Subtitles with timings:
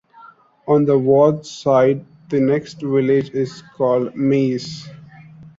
[0.67, 4.89] On the Vaud side, the next village is called Mies.